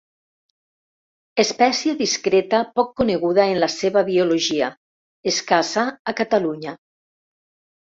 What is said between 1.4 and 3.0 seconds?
Espècie discreta poc